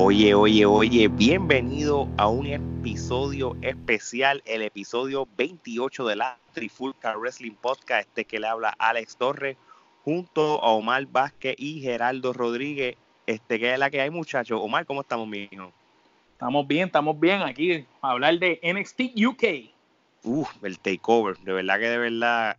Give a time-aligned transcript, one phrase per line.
[0.00, 7.56] Oye, oye, oye, bienvenido a un episodio especial, el episodio 28 de la Trifulca Wrestling
[7.60, 9.56] Podcast, este que le habla Alex Torres,
[10.04, 14.60] junto a Omar Vázquez y Geraldo Rodríguez, este que es la que hay muchachos.
[14.62, 15.72] Omar, ¿cómo estamos, mijo?
[16.32, 19.44] Estamos bien, estamos bien aquí a hablar de NXT UK.
[20.22, 22.56] Uf, el takeover, de verdad que de verdad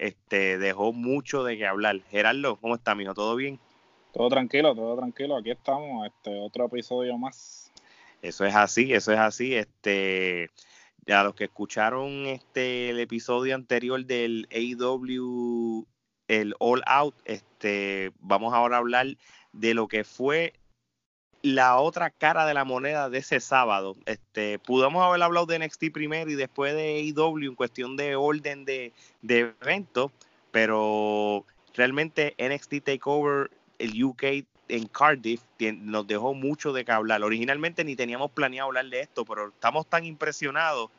[0.00, 2.00] este, dejó mucho de qué hablar.
[2.10, 3.14] Geraldo, ¿cómo está, mijo?
[3.14, 3.60] ¿Todo bien?
[4.12, 5.36] Todo tranquilo, todo tranquilo.
[5.36, 7.72] Aquí estamos, este otro episodio más.
[8.20, 9.54] Eso es así, eso es así.
[9.54, 10.50] Este,
[11.08, 15.86] a los que escucharon este el episodio anterior del AEW,
[16.28, 19.06] el All Out, este, vamos ahora a hablar
[19.52, 20.52] de lo que fue
[21.40, 23.96] la otra cara de la moneda de ese sábado.
[24.06, 28.64] Este, pudimos haber hablado de NXT primero y después de AEW en cuestión de orden
[28.64, 30.12] de, de eventos,
[30.52, 33.50] pero realmente NXT Takeover
[33.82, 34.24] el UK
[34.68, 37.22] en Cardiff nos dejó mucho de qué hablar.
[37.22, 40.90] Originalmente ni teníamos planeado hablar de esto, pero estamos tan impresionados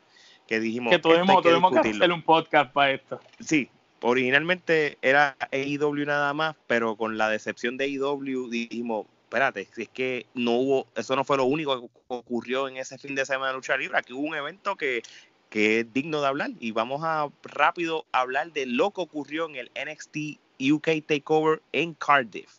[0.46, 3.20] que dijimos que tuvimos, que, tuvimos que hacer un podcast para esto.
[3.40, 3.68] Sí,
[4.02, 9.88] originalmente era AEW nada más, pero con la decepción de AEW dijimos, espérate, si es
[9.88, 13.48] que no hubo, eso no fue lo único que ocurrió en ese fin de semana
[13.48, 15.02] de lucha libre, aquí hubo un evento que,
[15.48, 19.56] que es digno de hablar y vamos a rápido hablar de lo que ocurrió en
[19.56, 22.58] el NXT UK Takeover en Cardiff.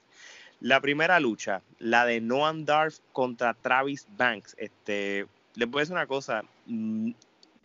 [0.59, 4.55] La primera lucha, la de Noam Darf contra Travis Banks.
[4.57, 6.43] Este, les voy a decir una cosa.
[6.65, 7.11] Mm,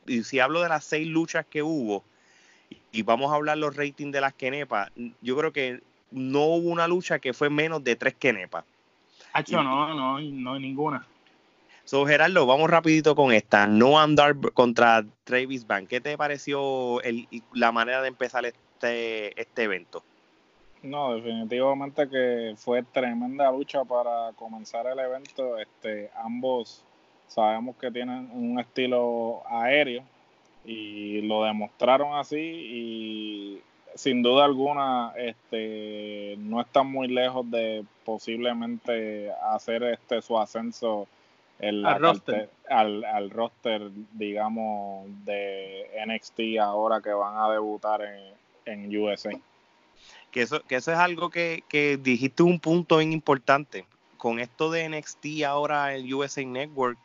[0.06, 2.04] y si hablo de las seis luchas que hubo,
[2.92, 6.88] y vamos a hablar los ratings de las Kenepa, yo creo que no hubo una
[6.88, 8.64] lucha que fue menos de tres Kenepa.
[9.50, 11.06] no, no, no hay ninguna.
[11.84, 13.66] So, Gerardo, vamos rapidito con esta.
[13.66, 15.88] Noam Darf contra Travis Banks.
[15.88, 20.04] ¿Qué te pareció el, la manera de empezar este, este evento?
[20.82, 25.58] No, definitivamente que fue tremenda lucha para comenzar el evento.
[25.58, 26.82] Este, ambos
[27.28, 30.02] sabemos que tienen un estilo aéreo
[30.64, 33.62] y lo demostraron así y
[33.94, 41.06] sin duda alguna este no están muy lejos de posiblemente hacer este su ascenso
[41.60, 42.50] al, roster.
[42.68, 48.34] al, roster digamos de NXT ahora que van a debutar en,
[48.66, 49.30] en USA
[50.30, 53.86] que eso, que eso es algo que, que dijiste un punto bien importante.
[54.16, 56.98] Con esto de NXT ahora en USA Network,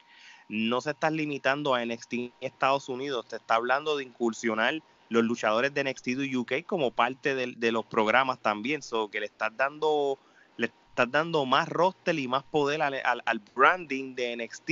[0.47, 5.23] no se está limitando a NXT en Estados Unidos, te está hablando de incursionar los
[5.23, 9.55] luchadores de NXT de UK como parte de, los programas también, so que le estás
[9.55, 10.19] dando
[10.57, 14.69] le estás dando más roster y más poder al, al, branding de NXT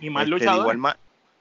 [0.00, 0.80] y más este, luchadores.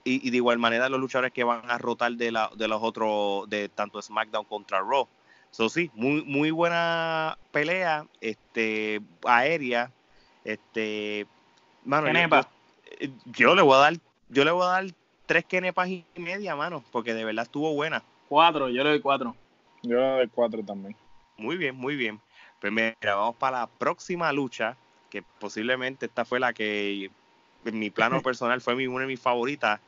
[0.03, 3.49] y, de igual manera los luchadores que van a rotar de, la, de los otros
[3.49, 5.07] de tanto SmackDown contra Raw
[5.57, 9.91] So, sí, muy, muy buena pelea, este, aérea,
[10.43, 11.25] este,
[11.83, 13.93] mano, eh, yo, le voy a dar,
[14.29, 14.85] yo le voy a dar
[15.25, 18.03] tres kenepas y media, mano, porque de verdad estuvo buena.
[18.29, 19.35] Cuatro, yo le doy cuatro.
[19.81, 20.95] Yo le doy cuatro también.
[21.37, 22.21] Muy bien, muy bien.
[22.61, 24.77] Pues mira, vamos para la próxima lucha,
[25.09, 27.09] que posiblemente esta fue la que
[27.65, 29.79] en mi plano personal fue mi, una de mis favoritas,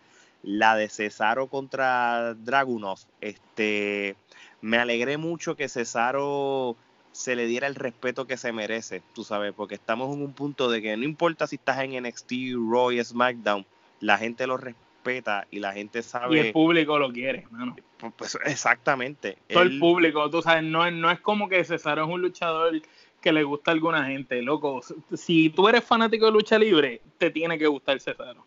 [0.41, 2.97] la de Cesaro contra Dragunov.
[3.22, 4.16] Este,
[4.62, 6.75] me alegré mucho que Cesaro
[7.12, 10.70] se le diera el respeto que se merece, tú sabes, porque estamos en un punto
[10.70, 12.31] de que no importa si estás en NXT,
[12.72, 13.66] Raw y SmackDown,
[14.00, 16.38] la gente lo respeta y la gente sabe.
[16.38, 17.75] Y el público lo quiere, mano.
[17.97, 19.38] Pues, pues exactamente.
[19.47, 22.81] Todo el público, tú sabes, no, no es como que Cesaro es un luchador
[23.22, 24.81] que le gusta a alguna gente, loco.
[25.14, 28.46] Si tú eres fanático de lucha libre, te tiene que gustar Cesaro.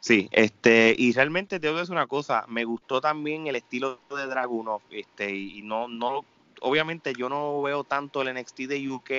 [0.00, 4.00] Sí, este, y realmente te voy a decir una cosa, me gustó también el estilo
[4.14, 6.24] de Dragunov, este, y no, no,
[6.60, 9.10] obviamente yo no veo tanto el NXT de UK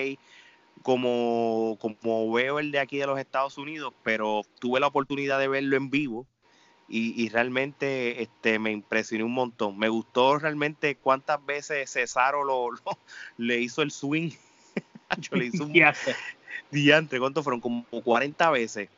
[0.82, 5.48] como, como veo el de aquí de los Estados Unidos, pero tuve la oportunidad de
[5.48, 6.26] verlo en vivo
[6.88, 9.78] y, y realmente este, me impresionó un montón.
[9.78, 12.70] Me gustó realmente cuántas veces Cesaro lo,
[13.38, 14.32] le hizo el swing.
[15.20, 15.74] yo le hizo un,
[16.72, 17.62] diante, ¿cuánto fueron?
[17.62, 18.90] Como 40 veces.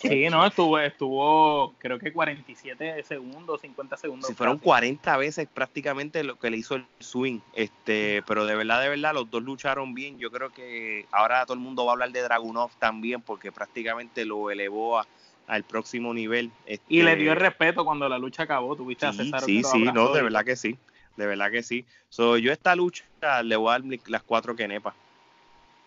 [0.00, 4.28] Sí, no, estuvo, estuvo creo que 47 segundos, 50 segundos.
[4.28, 7.40] Si fueron 40 veces prácticamente lo que le hizo el swing.
[7.52, 10.18] Este, pero de verdad, de verdad, los dos lucharon bien.
[10.18, 14.24] Yo creo que ahora todo el mundo va a hablar de Dragunov también, porque prácticamente
[14.24, 15.06] lo elevó a,
[15.46, 16.50] al próximo nivel.
[16.88, 19.44] y le dio el respeto cuando la lucha acabó, tuviste a Cesaro.
[19.44, 20.78] Sí, sí, no, de verdad que sí,
[21.16, 21.84] de verdad que sí.
[22.08, 23.04] So, yo esta lucha
[23.42, 24.94] le voy a dar las cuatro kenepas.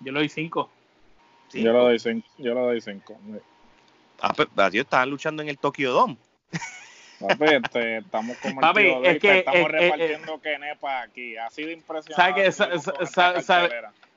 [0.02, 0.70] Yo le doy cinco.
[1.54, 2.28] Yo doy cinco.
[2.38, 3.18] Yo le doy cinco.
[4.20, 6.18] Ah, pues, estaban luchando en el Tokyo Dome.
[7.20, 11.38] Papi, este, estamos como Papi, es que, estamos eh, eh, repartiendo kenepa aquí.
[11.38, 12.52] Ha sido impresionante.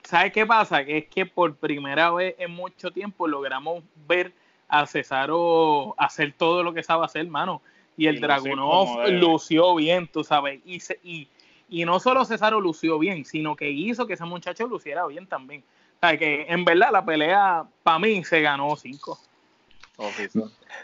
[0.03, 0.85] ¿Sabes qué pasa?
[0.85, 4.31] Que es que por primera vez en mucho tiempo logramos ver
[4.69, 7.61] a Cesaro hacer todo lo que sabe hacer, hermano.
[7.97, 10.61] Y el Dragunov lució bien, tú sabes.
[10.65, 11.27] Y, y,
[11.69, 15.63] y no solo Cesaro lució bien, sino que hizo que ese muchacho luciera bien también.
[16.01, 19.19] O que en verdad la pelea, para mí, se ganó cinco.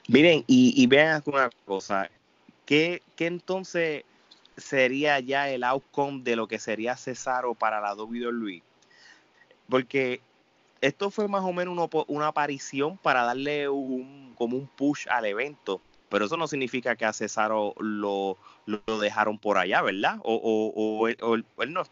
[0.07, 2.09] Miren, y, y vean una cosa.
[2.65, 4.03] ¿Qué, ¿Qué entonces
[4.57, 8.63] sería ya el outcome de lo que sería Cesaro para la WWE?
[9.69, 10.21] Porque
[10.81, 15.81] esto fue más o menos una, aparición para darle un, como un push al evento,
[16.09, 20.17] pero eso no significa que a Cesaro lo, lo dejaron por allá, ¿verdad?
[20.23, 21.83] O, o, o, no,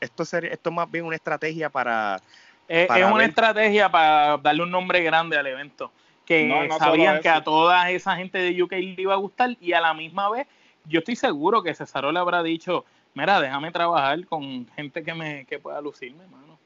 [0.00, 2.22] esto, sería, esto es más bien una estrategia para...
[2.68, 5.90] es una estrategia para darle un nombre grande al evento,
[6.24, 9.80] que sabían que a toda esa gente de UK le iba a gustar y a
[9.80, 10.46] la misma vez
[10.88, 12.84] yo estoy seguro que Cesaro le habrá dicho,
[13.14, 16.57] mira, déjame trabajar con gente que me que pueda lucirme, mano.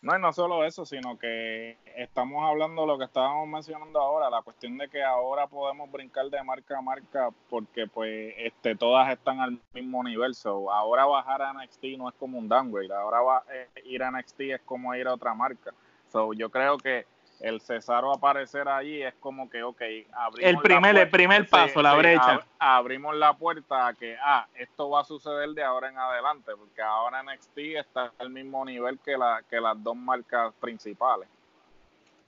[0.00, 4.30] No, y no solo eso, sino que estamos hablando de lo que estábamos mencionando ahora,
[4.30, 9.10] la cuestión de que ahora podemos brincar de marca a marca porque pues este todas
[9.10, 10.36] están al mismo nivel.
[10.36, 14.12] So, ahora bajar a NXT no es como un downgrade, ahora va, eh, ir a
[14.12, 15.74] NXT es como ir a otra marca.
[16.12, 17.04] So, yo creo que
[17.40, 19.80] el Cesaro aparecer allí es como que, ok,
[20.12, 22.40] abrimos el primer, el primer paso, la brecha.
[22.58, 26.82] abrimos la puerta a que, ah, esto va a suceder de ahora en adelante, porque
[26.82, 31.28] ahora NXT está al mismo nivel que, la, que las dos marcas principales.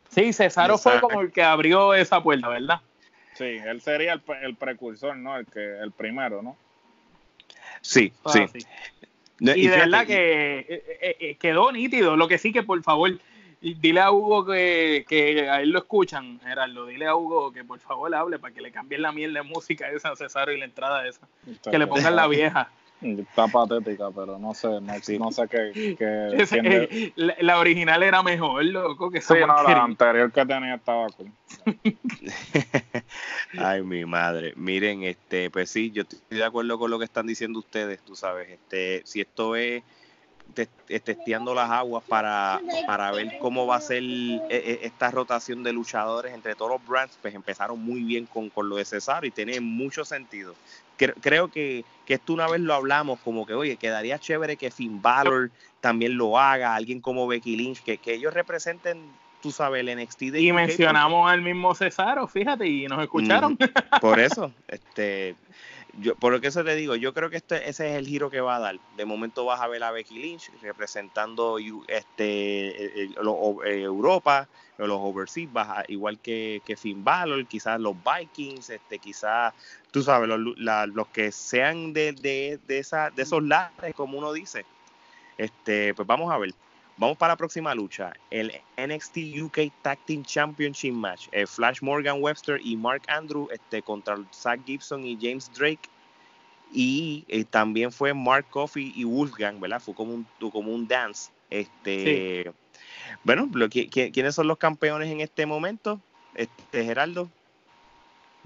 [0.09, 2.81] Sí, Cesaro fue como el que abrió esa puerta, ¿verdad?
[3.35, 5.37] Sí, él sería el, el precursor, ¿no?
[5.37, 6.57] El que el primero, ¿no?
[7.81, 8.67] Sí, ah, sí.
[9.39, 12.17] y, de verdad que eh, eh, eh, quedó nítido.
[12.17, 13.13] Lo que sí que, por favor,
[13.61, 16.87] dile a Hugo que, que, a él lo escuchan, Gerardo.
[16.87, 19.89] Dile a Hugo que por favor hable para que le cambien la miel de música
[19.91, 21.29] esa Cesaro y la entrada esa.
[21.71, 22.71] que le pongan la vieja.
[23.01, 24.69] Está patética, pero no sé,
[25.19, 27.13] no, sé qué.
[27.41, 31.33] la, original era mejor, loco, que Sí, no, la anterior que tenía estaba cool.
[33.59, 34.53] Ay, mi madre.
[34.57, 38.15] Miren, este, pues sí, yo estoy de acuerdo con lo que están diciendo ustedes, tú
[38.15, 39.83] sabes, este, si esto es
[40.53, 45.73] testeando las aguas para, para ver cómo va a ser e, e, esta rotación de
[45.73, 49.31] luchadores entre todos los brands, pues empezaron muy bien con, con lo de Cesaro y
[49.31, 50.55] tiene mucho sentido.
[50.97, 55.01] Creo que, que esto una vez lo hablamos, como que, oye, quedaría chévere que Finn
[55.01, 55.51] Balor
[55.81, 59.11] también lo haga, alguien como Becky Lynch, que, que ellos representen
[59.41, 63.59] tú sabes, el NXT de Y mencionamos al mismo Cesaro, fíjate, y nos escucharon.
[64.01, 65.35] por eso, este,
[65.99, 68.31] yo, por lo que eso te digo, yo creo que este, ese es el giro
[68.31, 68.79] que va a dar.
[68.97, 71.59] De momento vas a ver a Becky Lynch representando
[71.89, 74.49] este Europa,
[74.79, 79.55] los overseas, igual que, que Finn Balor, quizás los Vikings, este, quizás,
[79.91, 84.33] tú sabes, los, los que sean de, de, de, esa, de esos lados, como uno
[84.33, 84.65] dice.
[85.37, 86.55] Este, pues vamos a ver.
[87.01, 91.29] Vamos para la próxima lucha, el NXT UK Tag Team Championship Match.
[91.33, 95.89] Eh, Flash Morgan Webster y Mark Andrew este, contra Zach Gibson y James Drake.
[96.71, 99.81] Y eh, también fue Mark Coffey y Wolfgang, ¿verdad?
[99.81, 101.33] Fue como un, como un dance.
[101.49, 102.53] Este,
[103.25, 106.03] Bueno, ¿quiénes son los campeones en este momento?
[106.35, 107.31] Este, Geraldo.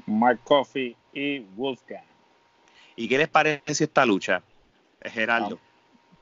[0.06, 2.04] Mark Coffey y Wolfgang.
[2.94, 4.44] ¿Y qué les parece esta lucha,
[5.02, 5.58] Geraldo?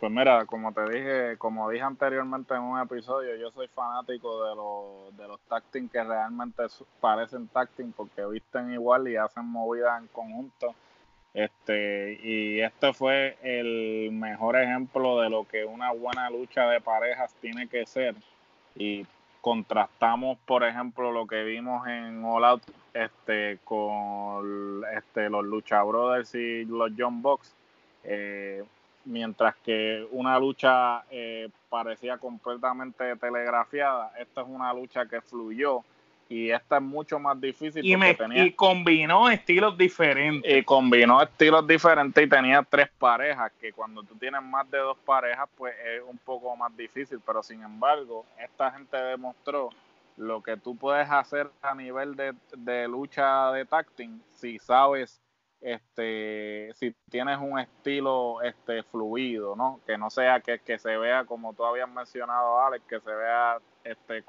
[0.03, 4.57] Pues mira, como te dije, como dije anteriormente en un episodio, yo soy fanático de
[4.57, 6.65] los, de los tacting que realmente
[7.01, 10.75] parecen tacting porque visten igual y hacen movidas en conjunto.
[11.33, 17.33] Este, y este fue el mejor ejemplo de lo que una buena lucha de parejas
[17.41, 18.17] tiene que ser.
[18.75, 19.07] Y
[19.41, 26.35] contrastamos, por ejemplo, lo que vimos en All Out este, con este, los Lucha Brothers
[26.35, 27.55] y los John Box.
[29.05, 35.83] Mientras que una lucha eh, parecía completamente telegrafiada, esta es una lucha que fluyó
[36.29, 37.85] y esta es mucho más difícil.
[37.85, 40.51] Y, me, y combinó estilos diferentes.
[40.51, 44.97] Y combinó estilos diferentes y tenía tres parejas, que cuando tú tienes más de dos
[45.05, 49.69] parejas, pues es un poco más difícil, pero sin embargo, esta gente demostró
[50.17, 55.21] lo que tú puedes hacer a nivel de, de lucha de tacting si sabes
[55.62, 59.81] este, si tienes un estilo este, fluido, ¿no?
[59.87, 61.62] Que no sea que, que se vea, como tú
[61.95, 64.23] mencionado, Alex, que se vea este,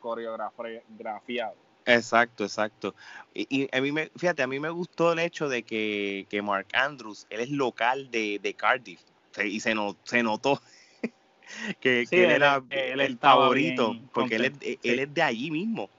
[0.00, 1.54] coreografiado.
[1.84, 2.94] Exacto, exacto.
[3.34, 6.68] Y, a mí me, fíjate, a mí me gustó el hecho de que, que Mark
[6.72, 9.00] Andrews, él es local de, de Cardiff,
[9.44, 9.74] y se,
[10.04, 10.60] se notó
[11.80, 15.90] que, él, era el favorito, porque él es, él es de allí mismo.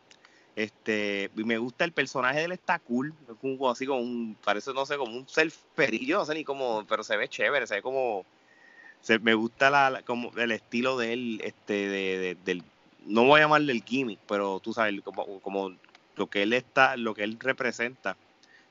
[0.55, 4.85] Este, me gusta el personaje de él, está cool, es así como un, parece, no
[4.85, 7.81] sé, como un self perillo, no sé ni cómo, pero se ve chévere, se ve
[7.81, 8.23] como,
[9.01, 12.63] se, me gusta la, como el estilo de él, este, de, del,
[13.05, 15.71] no voy a llamarle el gimmick, pero tú sabes, como, como
[16.15, 18.15] lo que él está, lo que él representa.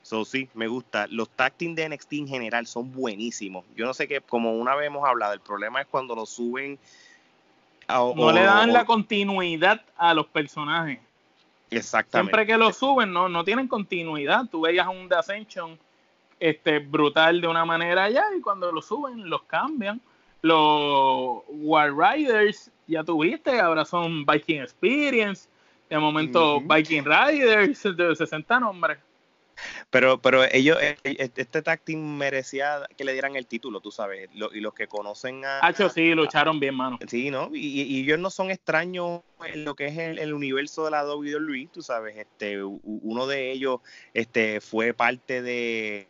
[0.01, 1.07] So, sí, me gusta.
[1.07, 3.63] Los tacting de NXT en general son buenísimos.
[3.75, 6.77] Yo no sé qué, como una vez hemos hablado, el problema es cuando lo suben.
[7.87, 10.99] no le dan la continuidad a los personajes.
[11.77, 12.31] Exactamente.
[12.31, 14.45] Siempre que lo suben, no, no tienen continuidad.
[14.49, 15.77] Tú veías un The Ascension
[16.39, 20.01] este, brutal de una manera allá y cuando lo suben, los cambian.
[20.41, 25.47] Los War Riders, ya tuviste, ahora son Viking Experience.
[25.89, 28.97] De momento, Viking Riders de 60 nombres.
[29.93, 34.27] Pero, pero ellos, eh, eh, este tag merecía que le dieran el título, tú sabes,
[34.33, 35.59] y los que conocen a...
[35.59, 36.97] Hacho, sí, lucharon bien, mano.
[37.07, 37.51] Sí, ¿no?
[37.53, 41.83] Y, ellos no son extraños en lo que es el, universo de la WWE, tú
[41.83, 43.81] sabes, este, uno de ellos
[44.15, 46.07] este, fue parte de,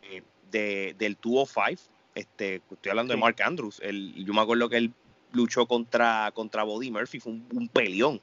[0.50, 1.82] de del 205,
[2.14, 4.94] este, estoy hablando de Mark Andrews, el, yo me acuerdo que él
[5.32, 8.18] luchó contra, contra Body Murphy, fue un peleón.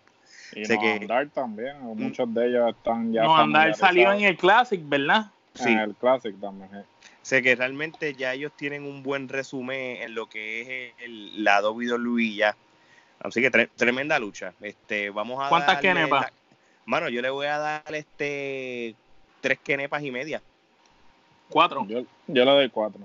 [0.55, 2.01] Y no andar también, mm.
[2.01, 3.23] muchos de ellos están ya.
[3.23, 5.31] No andar salió en el Classic, ¿verdad?
[5.53, 5.69] Sí.
[5.69, 6.69] En el Classic también.
[7.21, 11.61] Sé que realmente ya ellos tienen un buen resumen en lo que es el, la
[11.61, 12.55] WWE ya.
[13.19, 14.53] Así que tremenda lucha.
[14.61, 16.31] Este, vamos a ¿Cuántas kenepas?
[16.85, 18.95] Mano, yo le voy a dar este
[19.41, 20.41] tres kenepas y media.
[21.49, 21.85] Cuatro.
[21.87, 23.01] Yo, yo le doy cuatro.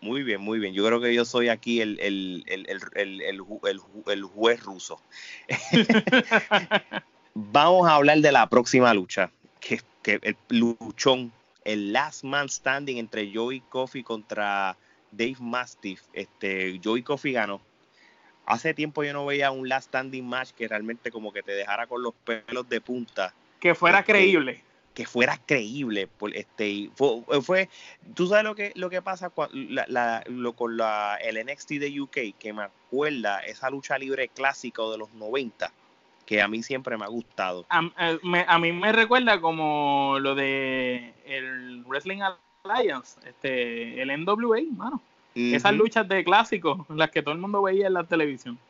[0.00, 0.72] Muy bien, muy bien.
[0.72, 3.22] Yo creo que yo soy aquí el, el, el,
[4.06, 5.00] el juez ruso.
[7.34, 11.32] Vamos a hablar de la próxima lucha, que, que el luchón,
[11.64, 14.76] el last man standing entre Joey Coffey contra
[15.10, 16.02] Dave Mastiff.
[16.12, 17.60] Este, Joey Coffey ganó.
[18.46, 21.86] Hace tiempo yo no veía un last standing match que realmente como que te dejara
[21.86, 23.34] con los pelos de punta.
[23.60, 24.64] Que fuera este, creíble
[24.94, 26.08] que fuera creíble.
[26.34, 27.68] Este, fue,
[28.14, 32.00] tú sabes lo que, lo que pasa con, la, lo, con la, el NXT de
[32.00, 35.72] UK, que me acuerda esa lucha libre clásica de los 90,
[36.30, 37.66] que a mí siempre me ha gustado.
[37.68, 37.82] A,
[38.46, 42.20] a, mí me recuerda como lo de el Wrestling
[42.62, 45.02] Alliance, este, el NWA, mano.
[45.34, 48.60] Esas luchas de clásicos, las que todo el mundo veía en la televisión.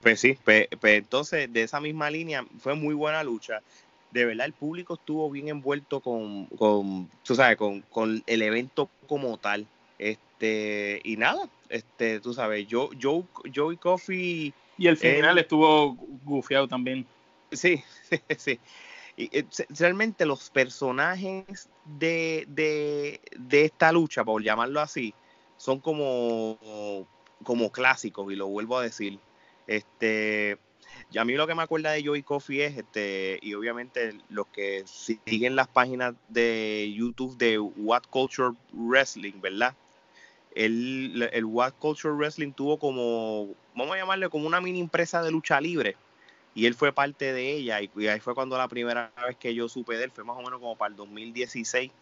[0.00, 3.60] Pues sí, pues, pues entonces de esa misma línea fue muy buena lucha
[4.12, 8.88] de verdad el público estuvo bien envuelto con, con tú sabes, con, con el evento
[9.08, 9.66] como tal.
[9.98, 14.54] Este, y nada, este, tú sabes, yo, yo, Joey Coffee.
[14.78, 17.06] Y el final estuvo gufiado también.
[17.52, 17.82] Sí,
[18.36, 18.58] sí,
[19.16, 25.14] Y, eh, realmente los personajes de, de, de esta lucha, por llamarlo así,
[25.56, 27.06] son como,
[27.42, 29.18] como clásicos, y lo vuelvo a decir.
[29.66, 30.58] Este,
[31.10, 34.46] y a mí lo que me acuerda de Joey Coffee es, este, y obviamente los
[34.48, 39.74] que siguen las páginas de YouTube de What Culture Wrestling, ¿verdad?
[40.54, 45.30] El, el What Culture Wrestling tuvo como, vamos a llamarle como una mini empresa de
[45.30, 45.94] lucha libre.
[46.54, 47.80] Y él fue parte de ella.
[47.80, 50.42] Y, ahí fue cuando la primera vez que yo supe de él, fue más o
[50.42, 51.92] menos como para el 2016,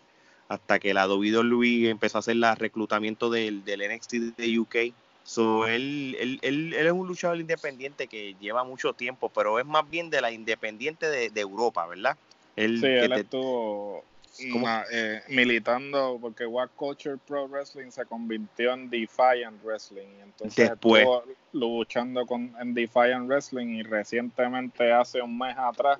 [0.48, 4.76] hasta que la WWE empezó a hacer el reclutamiento del, del NXT de UK
[5.24, 9.88] So, él, él, él, es un luchador independiente que lleva mucho tiempo, pero es más
[9.88, 12.18] bien de la independiente de, Europa, ¿verdad?
[12.56, 14.04] Él, sí, él estuvo
[14.38, 20.08] eh, militando porque What Culture Pro Wrestling se convirtió en Defiant Wrestling.
[20.18, 25.98] Y entonces estuvo luchando con, en Defiant Wrestling y recientemente, hace un mes atrás,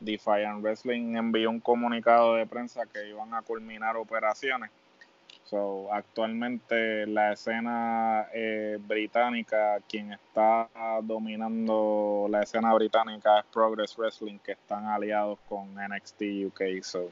[0.00, 4.70] Defiant Wrestling envió un comunicado de prensa que iban a culminar operaciones
[5.50, 10.68] So, actualmente la escena eh, británica, quien está
[11.02, 16.82] dominando la escena británica es Progress Wrestling, que están aliados con NXT UK.
[16.82, 17.08] So.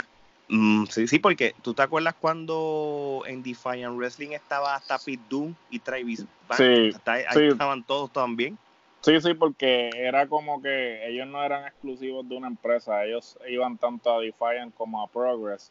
[0.49, 5.55] Mm, sí, sí, porque tú te acuerdas cuando en Defiant Wrestling estaba hasta Pete Doom
[5.71, 6.25] y Travis
[6.57, 8.57] Sí, ahí estaban todos también.
[9.03, 13.77] Sí, sí, porque era como que ellos no eran exclusivos de una empresa, ellos iban
[13.79, 15.71] tanto a Defiant como a Progress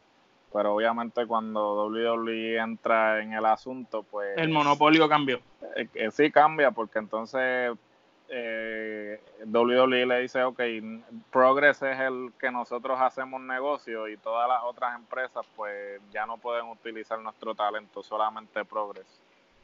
[0.52, 4.36] pero obviamente cuando WWE entra en el asunto, pues...
[4.36, 5.40] El monopolio cambió.
[5.76, 7.72] Eh, eh, sí cambia, porque entonces
[8.28, 10.60] eh, WWE le dice, ok,
[11.30, 16.36] Progress es el que nosotros hacemos negocio y todas las otras empresas pues ya no
[16.36, 19.06] pueden utilizar nuestro talento, solamente Progress.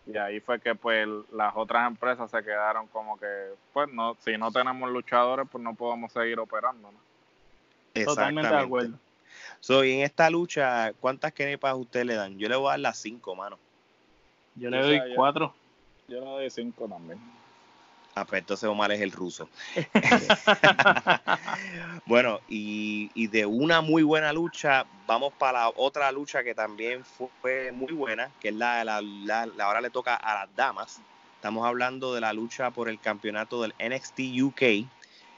[0.07, 3.27] Y ahí fue que pues las otras empresas se quedaron como que,
[3.73, 8.05] pues no, si no tenemos luchadores, pues no podemos seguir operando, ¿no?
[8.05, 8.99] Totalmente de acuerdo.
[9.61, 12.39] So, y en esta lucha, ¿cuántas kenepas ustedes le dan?
[12.39, 13.59] Yo le voy a dar las cinco, mano.
[14.57, 15.55] Yo le doy cuatro.
[16.07, 17.19] Yo, le doy cinco también.
[18.17, 19.49] Ah, pues entonces Omar es el ruso.
[22.07, 27.05] bueno, y, y, de una muy buena lucha, vamos para la otra lucha que también
[27.43, 31.01] fue muy buena, que es la, la, la, la ahora le toca a las damas.
[31.37, 34.63] Estamos hablando de la lucha por el campeonato del NXT UK.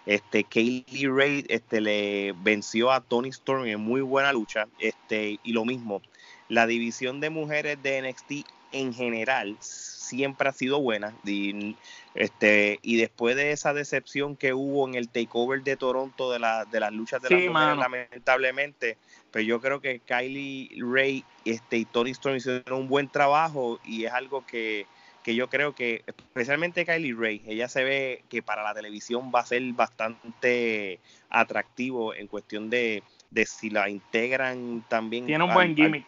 [0.06, 4.68] Este, Kaylee Ray este, le venció a Tony Storm en muy buena lucha.
[4.78, 6.00] Este, y lo mismo,
[6.48, 11.12] la división de mujeres de NXT en general siempre ha sido buena.
[11.24, 11.76] Y,
[12.16, 16.64] este, y después de esa decepción que hubo en el takeover de Toronto de, la,
[16.64, 18.96] de las luchas de las mujeres, lamentablemente,
[19.30, 23.78] pero pues yo creo que Kylie Ray este, y Tony Storm hicieron un buen trabajo
[23.84, 24.86] y es algo que
[25.26, 29.40] que yo creo que, especialmente Kylie Ray, ella se ve que para la televisión va
[29.40, 33.02] a ser bastante atractivo en cuestión de,
[33.44, 35.26] si la integran también.
[35.26, 36.06] Tiene un buen gimmick.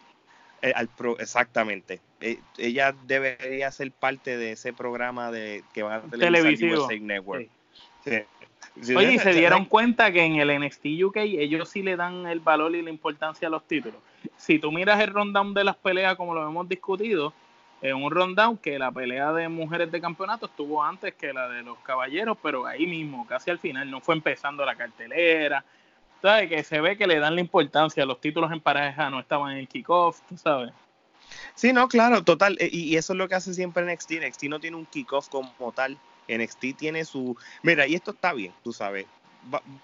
[0.61, 0.73] Eh,
[1.19, 2.01] exactamente.
[2.21, 7.47] Eh, ella debería ser parte de ese programa de que van a televisivo Network.
[8.95, 12.39] Oye, y se dieron cuenta que en el NXT UK ellos sí le dan el
[12.39, 13.99] valor y la importancia a los títulos.
[14.37, 17.33] Si tú miras el rundown de las peleas como lo hemos discutido,
[17.81, 21.63] en un rundown que la pelea de mujeres de campeonato estuvo antes que la de
[21.63, 25.63] los caballeros, pero ahí mismo, casi al final, no fue empezando la cartelera.
[26.21, 26.49] ¿Sabes?
[26.49, 28.05] Que se ve que le dan la importancia.
[28.05, 30.71] Los títulos en pareja no estaban en el kickoff, tú sabes.
[31.55, 32.57] Sí, no, claro, total.
[32.59, 34.13] E, y, eso es lo que hace siempre NXT.
[34.25, 35.97] NXT no tiene un kickoff como tal.
[36.27, 37.37] NXT tiene su.
[37.63, 39.05] Mira, y esto está bien, tú sabes.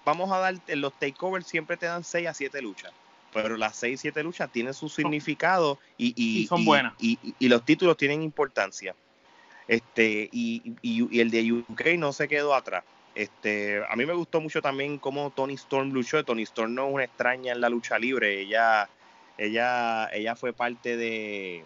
[0.04, 0.54] vamos a dar.
[0.68, 2.92] Los takeovers siempre te dan 6 a 7 luchas
[3.42, 6.94] pero las 6, 7 luchas tienen su significado y, y, son buenas.
[6.98, 8.94] Y, los títulos tienen importancia.
[9.68, 10.74] Este, y,
[11.20, 12.84] el de UK no se quedó atrás.
[13.16, 16.22] Este, a mí me gustó mucho también cómo Tony Storm luchó.
[16.24, 18.40] Tony Storm no es una extraña en la lucha libre.
[18.40, 18.88] Ella,
[19.38, 21.64] ella, ella fue parte de,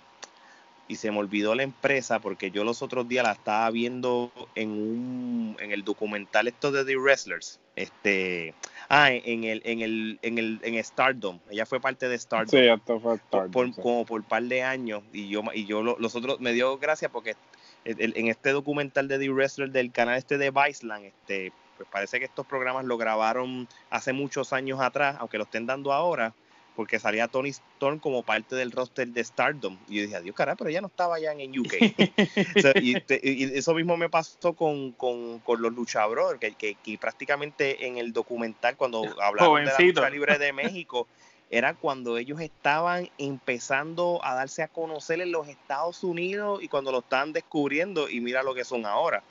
[0.90, 4.70] y se me olvidó la empresa porque yo los otros días la estaba viendo en
[4.70, 7.60] un en el documental esto de The Wrestlers.
[7.76, 8.54] Este
[8.88, 11.38] ah en el en el en el en Stardom.
[11.48, 12.48] Ella fue parte de Stardom.
[12.48, 15.04] Sí esto fue Stardom por, como por un par de años.
[15.12, 17.36] Y yo y yo los otros me dio gracia porque
[17.84, 22.26] en este documental de The Wrestlers del canal este de Viceland este pues parece que
[22.26, 26.34] estos programas lo grabaron hace muchos años atrás aunque lo estén dando ahora
[26.80, 29.76] porque salía Tony Storm como parte del roster de Stardom.
[29.86, 31.74] Y yo dije, adiós, cara, pero ella no estaba ya en UK.
[32.80, 34.94] y, eso mismo me pasó con,
[35.46, 40.54] los luchadores, que, que, prácticamente en el documental, cuando hablaban de la lucha libre de
[40.54, 41.06] México,
[41.50, 46.92] era cuando ellos estaban empezando a darse a conocer en los Estados Unidos y cuando
[46.92, 49.22] lo estaban descubriendo, y mira lo que son ahora.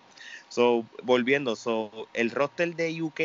[0.49, 3.21] So, volviendo, so, el roster de UK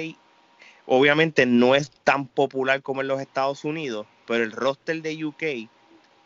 [0.86, 5.42] obviamente no es tan popular como en los Estados Unidos, pero el roster de UK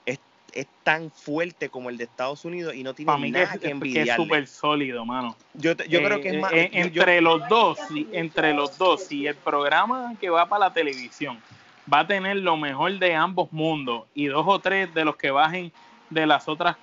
[0.04, 0.18] es,
[0.52, 4.12] es tan fuerte como el de Estados Unidos y no tiene nada que, envidiarle.
[4.12, 5.36] es súper sólido, mano.
[5.54, 6.52] Yo, yo creo que es eh, más...
[6.52, 7.78] Eh, entre los dos,
[8.12, 11.40] entre los dos, y el programa que va para la televisión
[11.92, 15.30] va a tener lo mejor de ambos mundos y dos o tres de los que
[15.30, 15.72] bajen
[16.10, 16.76] de las otras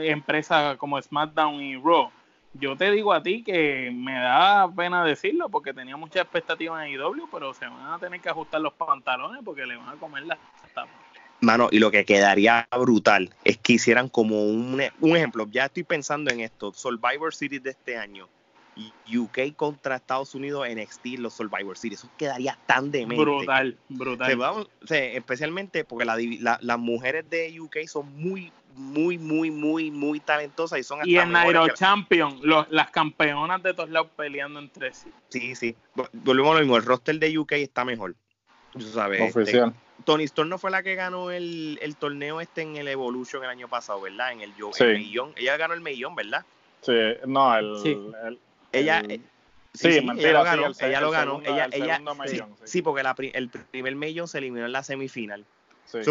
[0.00, 2.10] empresas como SmackDown y Raw.
[2.54, 6.94] Yo te digo a ti que me da pena decirlo porque tenía mucha expectativa en
[6.94, 10.24] IW, pero se van a tener que ajustar los pantalones porque le van a comer
[10.24, 10.38] las
[10.74, 10.94] tapas.
[11.40, 15.84] Mano, y lo que quedaría brutal es que hicieran como un, un ejemplo, ya estoy
[15.84, 18.28] pensando en esto, Survivor Series de este año,
[19.12, 23.22] UK contra Estados Unidos NXT, los Survivor Series, eso quedaría tan demente.
[23.22, 24.68] Brutal, brutal.
[24.88, 31.00] especialmente porque las mujeres de UK son muy, muy, muy, muy, muy talentosas y son
[31.04, 35.10] Y en Nairo Champion, las campeonas de todos lados peleando entre sí.
[35.28, 35.76] Sí, sí.
[36.12, 38.14] Volvemos a lo mismo, el roster de UK está mejor.
[38.78, 39.62] sabes, este,
[40.04, 43.68] Tony Storm no fue la que ganó el, torneo este en el Evolution el año
[43.68, 44.32] pasado, ¿verdad?
[44.32, 44.52] En el,
[44.96, 45.32] millón.
[45.36, 46.44] Ella ganó el millón, ¿verdad?
[46.80, 46.92] Sí,
[47.26, 48.38] no, el,
[48.72, 49.20] ella, eh,
[49.74, 52.00] sí, ella lo ganó, ella lo ganó, ella, ella,
[52.64, 53.02] sí, porque
[53.34, 55.44] el primer millón se eliminó en la semifinal.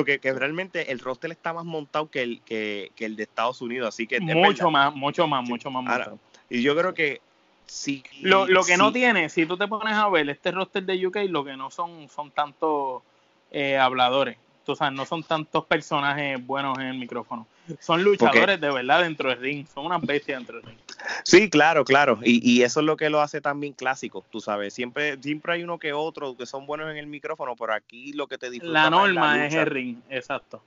[0.05, 3.89] que, que, realmente el roster está más montado que el, que, el de Estados Unidos,
[3.89, 6.19] así que mucho más, mucho más, mucho más montado.
[6.49, 7.21] y yo creo que
[7.65, 8.03] sí.
[8.21, 11.17] Lo, lo que no tiene, si tú te pones a ver este roster de UK,
[11.29, 13.03] lo que no son son tantos
[13.51, 14.37] eh, habladores
[14.71, 17.47] o sea, no son tantos personajes buenos en el micrófono.
[17.79, 20.77] Son luchadores de verdad dentro del ring, son unas bestias dentro del ring.
[21.23, 22.19] Sí, claro, claro.
[22.23, 24.73] Y, y, eso es lo que lo hace también clásico, tú sabes.
[24.73, 28.27] Siempre, siempre hay uno que otro que son buenos en el micrófono, pero aquí lo
[28.27, 30.61] que te disfruta La norma es, el ring, exacto.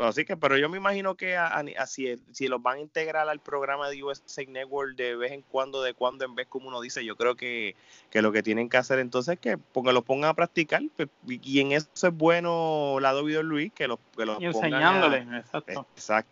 [0.00, 3.88] Así que, pero yo me imagino que así si, los van a integrar al programa
[3.88, 7.16] de USA Network de vez en cuando, de cuando en vez, como uno dice, yo
[7.16, 7.74] creo que,
[8.12, 10.82] lo que tienen que hacer entonces es que porque los pongan a practicar.
[10.96, 15.86] Pues, y en eso es bueno la Luis, que los, que los y enseñándoles, exacto.
[15.94, 16.27] Exacto.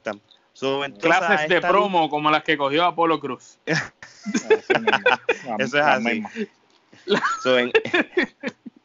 [1.00, 3.58] Clases de promo como las que cogió Apolo Cruz.
[5.58, 6.22] eso es así.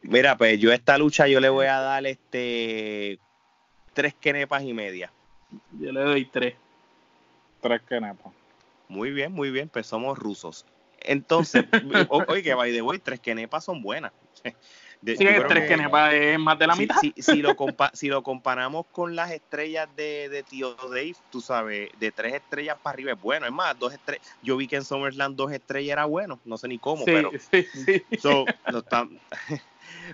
[0.02, 3.18] mira, pues yo esta lucha yo le voy a dar este
[3.94, 5.10] tres quenepas y media.
[5.78, 6.54] Yo le doy tres.
[7.60, 8.32] Tres quenepas.
[8.88, 10.66] Muy bien, muy bien, pues somos rusos.
[11.00, 11.64] Entonces,
[12.28, 14.12] oye, by the way, tres quenepas son buenas.
[15.04, 16.96] Sí, tres quenepas es más de la mitad.
[17.16, 17.56] Si, lo
[17.92, 22.76] si lo comparamos con las estrellas de, de Tío Dave, tú sabes, de tres estrellas
[22.82, 23.46] para arriba es bueno.
[23.46, 24.26] Es más, dos estrellas.
[24.42, 27.30] Yo vi que en SummerSlam dos estrellas era bueno, no sé ni cómo, pero.
[27.52, 28.02] Sí, sí.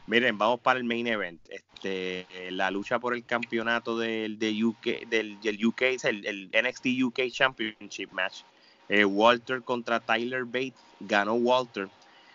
[0.06, 1.40] Miren, vamos para el main event.
[1.48, 7.30] Este, la lucha por el campeonato del, de UK, del, UK, el, el, NXT UK
[7.30, 8.42] Championship match.
[8.88, 11.88] Eh, Walter contra Tyler Bates, ganó Walter.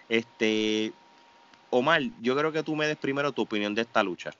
[0.07, 0.93] Este,
[1.73, 4.31] Omar, yo creo que tú me des primero tu opinión de esta lucha.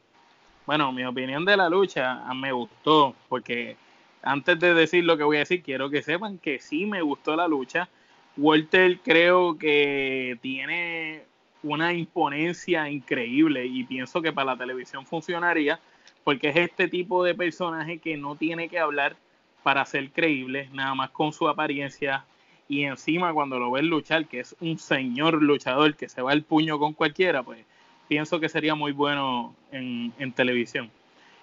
[0.67, 3.76] Bueno, mi opinión de la lucha me gustó, porque
[4.22, 7.36] antes de decir lo que voy a decir, quiero que sepan que sí me gustó
[7.36, 7.89] la lucha.
[8.38, 11.24] Walter creo que tiene
[11.63, 15.80] una imponencia increíble y pienso que para la televisión funcionaría
[16.24, 19.15] porque es este tipo de personaje que no tiene que hablar
[19.63, 22.26] para ser creíble, nada más con su apariencia
[22.67, 26.43] y encima cuando lo ves luchar, que es un señor luchador que se va el
[26.43, 27.65] puño con cualquiera, pues
[28.08, 30.89] pienso que sería muy bueno en, televisión.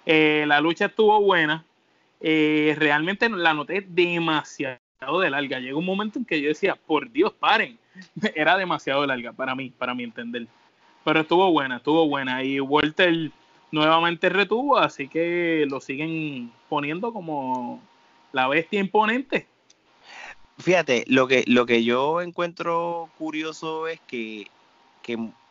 [0.06, 1.64] Eh, la lucha estuvo buena,
[2.20, 4.78] eh, realmente la noté demasiado
[5.20, 5.58] de larga.
[5.60, 7.78] Llegó un momento en que yo decía, por Dios, paren,
[8.34, 10.46] era demasiado larga para mí, para mi entender.
[11.04, 12.44] Pero estuvo buena, estuvo buena.
[12.44, 13.30] Y Walter
[13.72, 17.80] nuevamente retuvo, así que lo siguen poniendo como
[18.32, 19.46] la bestia imponente.
[20.60, 24.46] Fíjate, lo que, lo que yo encuentro curioso es que,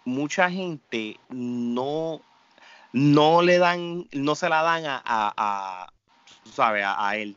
[0.05, 2.21] mucha gente no,
[2.93, 5.89] no le dan, no se la dan a, a,
[6.57, 7.35] a él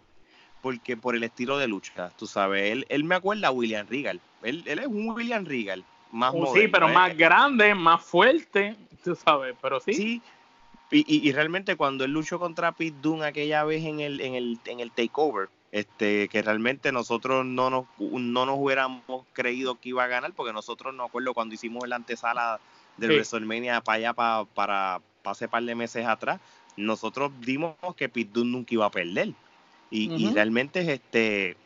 [0.62, 4.20] porque por el estilo de lucha, tú sabes, él, él me acuerda a William Regal,
[4.42, 9.14] él, él es un William Regal, más uh, Sí, pero más grande, más fuerte, tú
[9.14, 9.92] sabes, pero sí.
[9.92, 10.22] Sí,
[10.92, 14.60] y, y, realmente cuando él luchó contra Pete Dunne aquella vez en el, en el,
[14.66, 20.04] en el takeover, este, que realmente nosotros no nos, no nos hubiéramos creído que iba
[20.04, 22.60] a ganar, porque nosotros no acuerdo cuando hicimos la antesala
[22.98, 26.40] del WrestleMania para allá, para, para, para hace par de meses atrás,
[26.76, 29.32] nosotros dimos que Pete Dunne nunca iba a perder.
[29.90, 31.56] Y, realmente este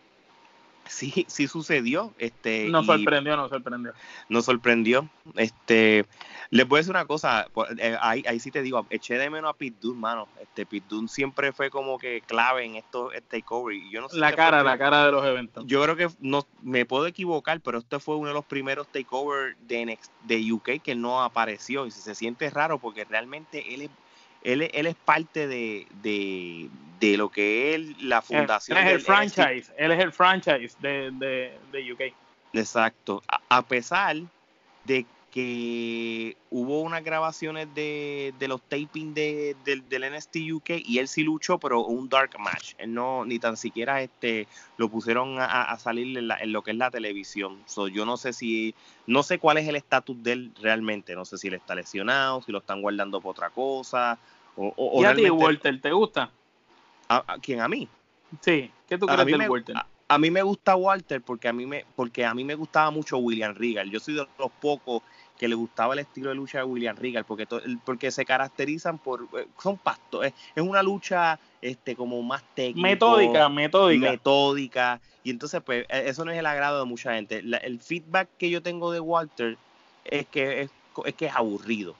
[0.88, 2.12] sí, sí sucedió.
[2.18, 3.92] Este, nos sorprendió, nos sorprendió.
[4.28, 5.08] Nos sorprendió.
[5.36, 6.04] Este,
[6.50, 9.50] les voy a decir una cosa, eh, ahí, ahí sí te digo, eché de menos
[9.50, 10.28] a Pit Dunne, mano.
[10.40, 13.90] Este, Pit Dunne siempre fue como que clave en estos takeovers.
[13.90, 15.64] Yo no sé la cara, la cara de los eventos.
[15.66, 19.56] Yo creo que no, me puedo equivocar, pero este fue uno de los primeros takeovers
[19.66, 23.90] de, de UK que no apareció y se siente raro porque realmente él es
[24.46, 25.86] él, él es parte de,
[27.00, 28.78] de, lo que es la fundación.
[28.78, 31.10] Él es el franchise, él es el franchise de,
[31.72, 32.14] de, UK.
[32.52, 33.22] Exacto.
[33.48, 34.16] A, pesar
[34.84, 41.08] de que hubo unas grabaciones de, de los tapings de, del NST UK y él
[41.08, 42.74] sí luchó, pero un dark match.
[42.78, 46.90] Él no, ni tan siquiera este lo pusieron a, salir en, lo que es la
[46.92, 47.60] televisión.
[47.66, 48.76] So, yo no sé si,
[49.08, 51.16] no sé cuál es el estatus de él realmente.
[51.16, 54.18] No sé si él está lesionado, si lo están guardando por otra cosa
[54.56, 56.30] ¿Y a ti, Walter, te gusta?
[57.08, 57.60] ¿A, quién?
[57.60, 57.88] ¿A mí?
[58.40, 59.76] Sí, ¿qué tú crees de Walter?
[60.08, 63.18] A, mí me gusta Walter porque a mí me porque a mí me gustaba mucho
[63.18, 63.90] William Regal.
[63.90, 65.02] Yo soy de los pocos
[65.36, 67.46] que le gustaba el estilo de lucha de William Regal porque
[67.84, 73.48] porque se caracterizan por eh, son pastos es, una lucha este como más técnica metódica
[73.48, 77.80] metódica metódica y entonces pues e, eso no es el agrado de mucha gente el
[77.80, 79.58] feedback que yo tengo de Walter
[80.04, 80.70] es que es,
[81.04, 81.94] es que es aburrido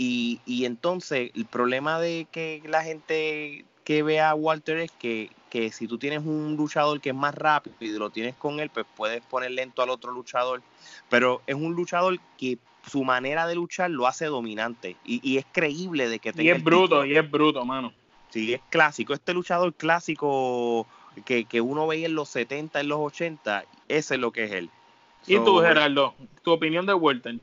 [0.00, 5.28] y, y entonces el problema de que la gente que ve a Walter es que,
[5.50, 8.70] que si tú tienes un luchador que es más rápido y lo tienes con él,
[8.70, 10.62] pues puedes poner lento al otro luchador.
[11.10, 12.56] Pero es un luchador que
[12.90, 16.48] su manera de luchar lo hace dominante y, y es creíble de que tenga Y
[16.56, 17.92] es bruto, y es bruto, mano.
[18.30, 19.12] Sí, es clásico.
[19.12, 20.86] Este luchador clásico
[21.26, 24.52] que, que uno veía en los 70, en los 80, ese es lo que es
[24.52, 24.70] él.
[25.26, 26.14] ¿Y tú, Gerardo?
[26.42, 27.38] ¿Tu opinión de Walter?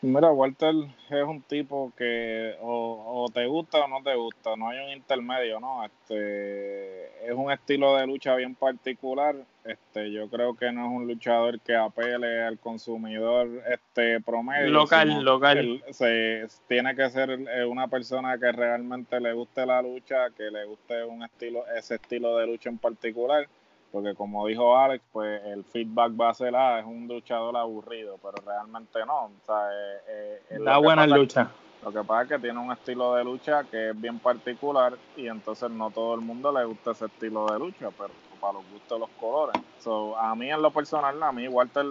[0.00, 0.74] Mira, Walter
[1.10, 5.58] es un tipo que o, te gusta o no te gusta, no hay un intermedio,
[5.58, 5.84] ¿no?
[5.84, 9.34] Este es un estilo de lucha bien particular.
[9.64, 14.70] Este, yo creo que no es un luchador que apele al consumidor este promedio.
[14.70, 15.82] Local, local.
[15.90, 20.64] se, tiene que ser eh, una persona que realmente le guste la lucha, que le
[20.64, 23.48] guste un estilo, ese estilo de lucha en particular
[23.90, 28.18] porque como dijo Alex, pues el feedback va a ser, ah, es un luchador aburrido,
[28.22, 29.24] pero realmente no.
[29.24, 31.50] O sea, eh, eh, da buena lucha.
[31.84, 35.28] Lo que pasa es que tiene un estilo de lucha que es bien particular y
[35.28, 38.98] entonces no todo el mundo le gusta ese estilo de lucha, pero para los gustos
[38.98, 39.60] los colores.
[39.78, 41.86] So, a mí en lo personal, a mí Walter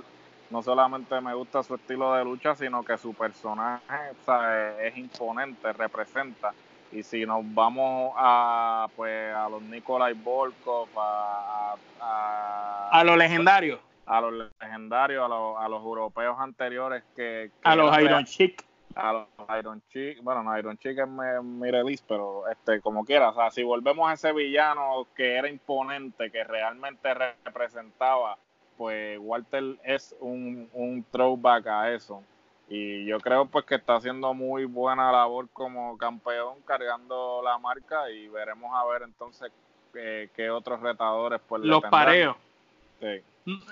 [0.50, 4.98] no solamente me gusta su estilo de lucha, sino que su personaje o sea, es
[4.98, 6.54] imponente, representa
[6.92, 13.80] y si nos vamos a pues a los Nikolai Volkov, a, a, a, los legendarios,
[14.06, 18.64] a los legendarios, a los, a los europeos anteriores que, a los Iron Chick,
[18.96, 19.28] a los
[19.60, 23.52] Iron Chick, bueno, no, Iron Chick es mi, release, pero este como quiera, o sea,
[23.52, 28.38] si volvemos a ese villano que era imponente, que realmente representaba,
[28.78, 32.24] pues Walter es un, un throwback a eso
[32.70, 38.12] y yo creo pues que está haciendo muy buena labor como campeón cargando la marca
[38.12, 39.52] y veremos a ver entonces
[39.94, 42.36] qué, otros retadores pues los pareos.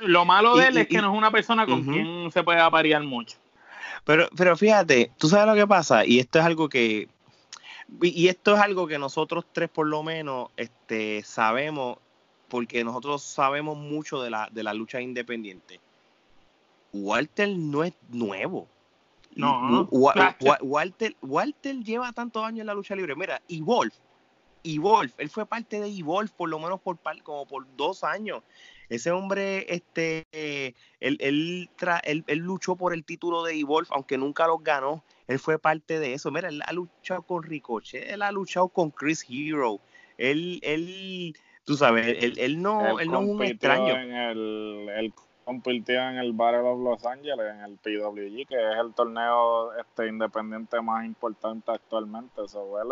[0.01, 3.03] Lo malo de él es que no es una persona con quien se puede aparear
[3.03, 3.37] mucho.
[4.05, 7.09] Pero pero fíjate tú sabes lo que pasa y esto es algo que
[8.01, 11.97] y esto es algo que nosotros tres por lo menos este sabemos
[12.47, 15.81] porque nosotros sabemos mucho de la de la lucha independiente.
[16.93, 18.69] Walter no es nuevo
[19.35, 23.15] no, Walter, Walter lleva tantos años en la lucha libre.
[23.15, 23.93] Mira, y Wolf,
[24.65, 28.41] y Wolf, él fue parte de Evolve por lo menos por como por dos años.
[28.89, 31.69] Ese hombre, este, él, él,
[32.27, 35.03] él, luchó por el título de Evolve, aunque nunca lo ganó.
[35.27, 36.31] Él fue parte de eso.
[36.31, 39.79] Mira, él ha luchado con Ricochet, él ha luchado con Chris Hero.
[40.17, 43.95] Él, él, tú sabes, él, él no, él, no es un extraño.
[43.95, 45.13] En el,
[45.45, 50.07] compitió en el Battle of Los Angeles, en el PWG, que es el torneo este
[50.07, 52.47] independiente más importante actualmente.
[52.47, 52.89] So, él,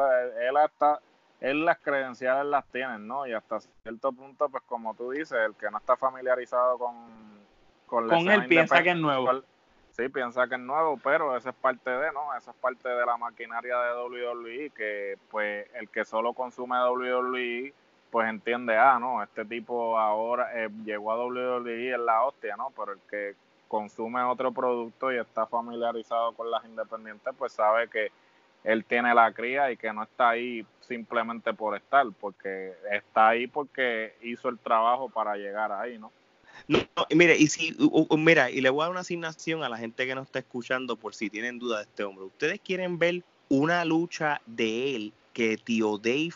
[0.48, 1.00] él, hasta,
[1.42, 3.26] él las credenciales las tiene, ¿no?
[3.26, 7.44] Y hasta cierto punto, pues como tú dices, el que no está familiarizado con...
[7.88, 9.44] Con, con él piensa que es nuevo.
[9.92, 12.36] Sí, piensa que es nuevo, pero eso es parte de, ¿no?
[12.36, 17.74] Eso es parte de la maquinaria de WWE, que pues el que solo consume WWE
[18.14, 22.72] pues entiende, ah, no, este tipo ahora eh, llegó a WWE en la hostia, ¿no?
[22.78, 23.34] Pero el que
[23.68, 28.12] consume otro producto y está familiarizado con las independientes, pues sabe que
[28.64, 33.48] él tiene la cría y que no está ahí simplemente por estar, porque está ahí
[33.48, 36.12] porque hizo el trabajo para llegar ahí, ¿no?
[36.68, 36.78] No,
[37.16, 37.76] mire, y si,
[38.16, 40.98] mira, y le voy a dar una asignación a la gente que nos está escuchando
[40.98, 42.26] por si tienen duda de este hombre.
[42.26, 46.36] Ustedes quieren ver una lucha de él que tío Dave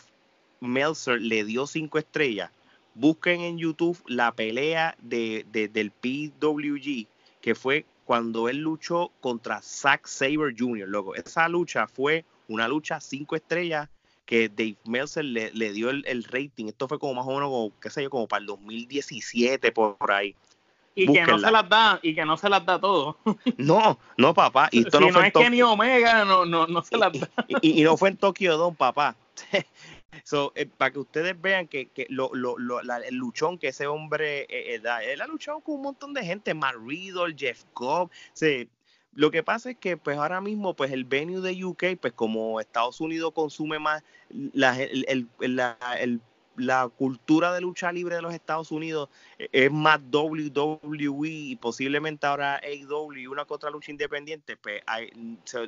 [0.60, 2.50] Meltzer le dio cinco estrellas,
[2.94, 7.06] busquen en YouTube la pelea de, del PWG,
[7.40, 11.14] que fue cuando él luchó contra Zack Saber Jr., loco.
[11.14, 13.88] Esa lucha fue una lucha cinco estrellas
[14.24, 16.66] que Dave Meltzer le, dio el, rating.
[16.66, 19.96] Esto fue como más o menos, como, qué sé yo, como para el 2017, por,
[20.10, 20.34] ahí.
[20.94, 23.16] Y que no se las da, y que no se las da todo.
[23.56, 24.68] No, no, papá.
[24.72, 27.28] Y si no, es que ni Omega no, no, no se las da.
[27.62, 29.16] Y, y, no fue en Tokio Don, papá.
[30.24, 34.80] So, eh, para que ustedes vean que, lo, el luchón que ese hombre eh, eh,
[34.80, 38.10] da, él ha luchado con un montón de gente, Matt Riddle, Jeff Cobb,
[39.14, 42.60] lo que pasa es que pues ahora mismo pues el venue de UK, pues como
[42.60, 44.76] Estados Unidos consume más la,
[46.96, 53.14] cultura de lucha libre de los Estados Unidos es más WWE y posiblemente ahora AEW
[53.14, 54.82] y una otra lucha independiente, pues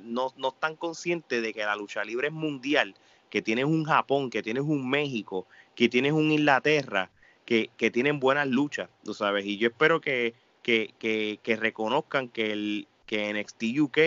[0.03, 2.95] no, no están conscientes de que la lucha libre es mundial
[3.31, 7.11] que tienes un Japón, que tienes un México, que tienes un Inglaterra,
[7.45, 9.47] que, que tienen buenas luchas, tú sabes.
[9.47, 10.95] Y yo espero que, que,
[11.43, 13.99] que, reconozcan que el que NXT UK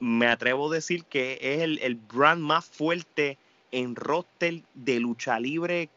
[0.00, 3.38] me atrevo a decir que es el, el brand más fuerte
[3.70, 5.88] en roster de lucha libre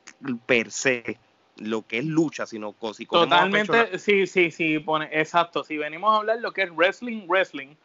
[0.46, 1.18] per se
[1.58, 5.64] lo que es lucha, sino si Totalmente, sí, sí, sí, pone, exacto.
[5.64, 7.76] Si venimos a hablar lo que es wrestling, wrestling,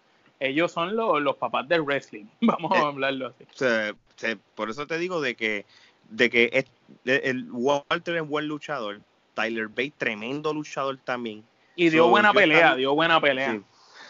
[0.41, 4.39] ellos son los papás del wrestling, vamos a eh, hablarlo así.
[4.55, 5.65] por eso te digo de que,
[6.11, 6.67] de que
[7.05, 9.01] el Walter es buen luchador,
[9.35, 11.45] Tyler Bate tremendo luchador también.
[11.75, 13.61] Y dio buena pelea, dio buena pelea.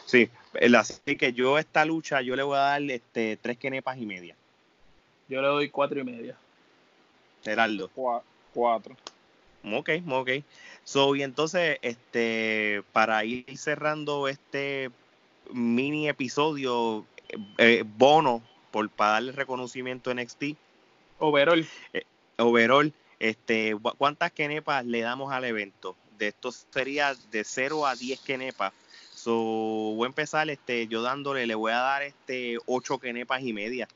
[0.04, 0.30] Sí,
[0.78, 4.36] así que yo esta lucha yo le voy a dar este tres quenepas y media.
[5.28, 6.36] Yo le doy cuatro y media.
[7.42, 7.90] Geraldo.
[8.52, 8.96] cuatro.
[9.72, 10.30] Ok, ok.
[10.84, 14.90] So, y entonces, este, para ir cerrando este
[15.52, 17.04] mini episodio
[17.58, 20.44] eh, bono por para darle reconocimiento a NXT.
[21.18, 21.66] Overall.
[21.92, 22.02] Eh,
[22.38, 25.96] overall, este, ¿cuántas kenepas le damos al evento?
[26.18, 28.72] De esto sería de 0 a 10 kenepas.
[29.14, 33.52] So, voy a empezar este, yo dándole, le voy a dar este 8 kenepas y
[33.52, 33.88] media.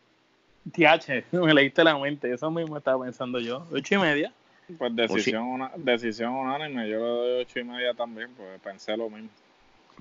[0.72, 3.66] TH, me leíste la mente, eso mismo estaba pensando yo.
[3.72, 4.32] 8 y media.
[4.78, 9.10] Pues decisión, una, decisión unánime, yo le doy 8 y media también, pues pensé lo
[9.10, 9.30] mismo.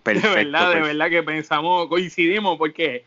[0.03, 3.05] Perfecto, de verdad, de verdad que pensamos, coincidimos, porque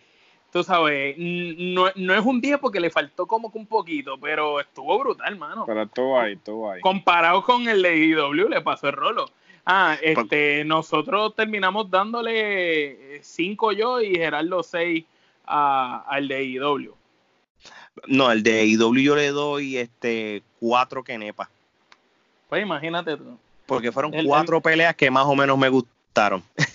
[0.53, 4.61] tú sabes, no, no es un 10 porque le faltó como que un poquito, pero
[4.61, 5.65] estuvo brutal, mano.
[5.67, 6.81] Pero estuvo ahí, estuvo ahí.
[6.83, 9.31] Comparado con el de IW, le pasó el rolo.
[9.65, 15.05] Ah, este, nosotros terminamos dándole 5 yo y Gerardo 6
[15.47, 16.95] al de IW.
[18.07, 21.49] No, el de IW yo le doy este 4 kenepas.
[22.49, 23.39] Pues imagínate tú.
[23.67, 26.43] Porque fueron cuatro peleas que más o menos me gustaron.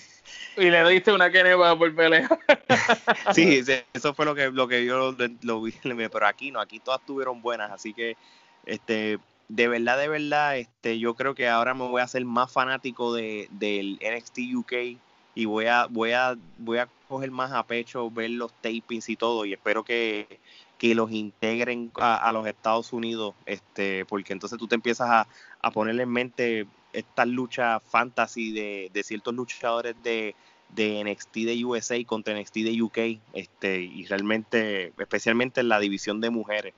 [0.57, 2.27] Y le diste una kenepa por pelea.
[3.33, 5.73] sí, eso fue lo que, lo que yo lo, vi.
[5.83, 7.71] Pero aquí no, aquí todas tuvieron buenas.
[7.71, 8.17] Así que,
[8.65, 12.51] este, de verdad, de verdad, este, yo creo que ahora me voy a hacer más
[12.51, 14.73] fanático de, del NXT UK
[15.35, 19.15] y voy a, voy a, voy a coger más a pecho, ver los tapings y
[19.15, 19.45] todo.
[19.45, 20.39] Y espero que,
[20.79, 25.27] que los integren a, los Estados Unidos, este, porque entonces tú te empiezas a,
[25.61, 30.35] a poner en mente estas luchas fantasy de, de ciertos luchadores de,
[30.69, 32.97] de NXT de USA contra NXT de UK,
[33.33, 36.73] este, y realmente, especialmente en la división de mujeres.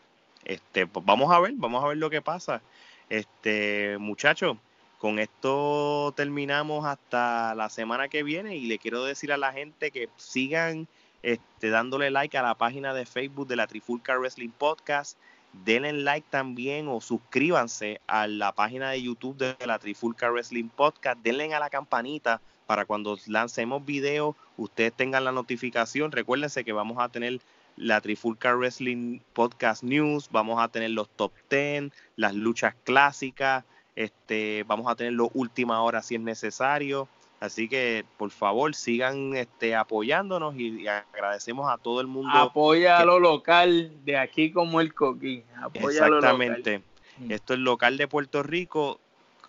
[0.46, 2.62] Este, pues vamos a ver, vamos a ver lo que pasa.
[3.10, 4.58] Este, muchachos,
[5.00, 9.92] con esto terminamos hasta la semana que viene y le quiero decir a la gente
[9.92, 10.88] que sigan
[11.24, 15.18] este, dándole like a la página de Facebook de la Trifulca Wrestling Podcast.
[15.54, 21.20] Denle like también o suscríbanse a la página de YouTube de la Trifulca Wrestling Podcast.
[21.22, 26.12] Denle a la campanita para cuando lancemos videos, ustedes tengan la notificación.
[26.12, 27.40] Recuérdense que vamos a tener
[27.78, 33.64] la Trifulca Wrestling Podcast News, vamos a tener los top 10, las luchas clásicas,
[33.96, 37.08] este, vamos a tener los última hora si es necesario.
[37.40, 42.32] Así que por favor sigan este, apoyándonos y, agradecemos a todo el mundo.
[42.34, 45.44] Apoya a lo local de aquí como el Coquín.
[45.74, 46.84] Exactamente.
[47.30, 49.00] Esto es local de Puerto Rico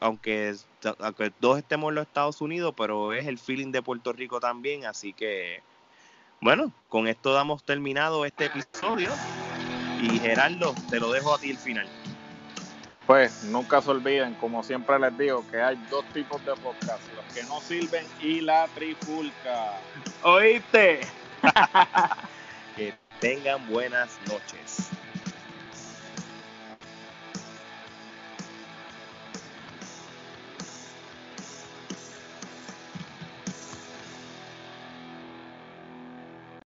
[0.00, 0.54] aunque,
[0.98, 4.86] aunque dos estemos en los Estados Unidos, pero es el feeling de Puerto Rico también,
[4.86, 5.62] así que
[6.40, 9.10] bueno, con esto damos terminado este episodio
[10.00, 11.86] y Gerardo, te lo dejo a ti el final.
[13.06, 17.02] Pues nunca se olviden, como siempre les digo, que hay dos tipos de podcast,
[17.34, 19.80] que no sirven y la trifulca.
[20.22, 21.00] ¿Oíste?
[22.76, 24.90] que tengan buenas noches.